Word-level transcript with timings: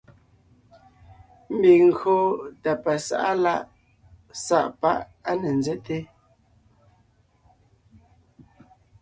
Ḿbiŋ 1.55 1.81
ńgÿo 1.89 2.17
tà 2.61 2.71
pasá’a 2.83 3.31
lá’ 3.43 3.55
sá’ 4.45 4.59
pá’ 4.81 4.91
á 5.29 5.31
ne 5.41 5.49
ńzέte, 5.57 5.97